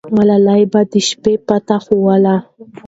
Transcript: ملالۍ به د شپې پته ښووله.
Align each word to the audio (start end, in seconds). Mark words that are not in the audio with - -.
ملالۍ 0.15 0.61
به 0.71 0.81
د 0.91 0.93
شپې 1.07 1.33
پته 1.47 1.75
ښووله. 1.83 2.35